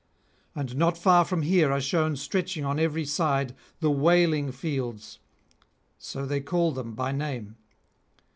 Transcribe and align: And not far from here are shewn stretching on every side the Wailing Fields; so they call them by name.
And 0.55 0.77
not 0.77 0.97
far 0.97 1.23
from 1.23 1.43
here 1.43 1.71
are 1.71 1.79
shewn 1.79 2.15
stretching 2.15 2.65
on 2.65 2.79
every 2.79 3.05
side 3.05 3.53
the 3.81 3.91
Wailing 3.91 4.51
Fields; 4.51 5.19
so 5.99 6.25
they 6.25 6.41
call 6.41 6.71
them 6.71 6.95
by 6.95 7.11
name. 7.11 7.55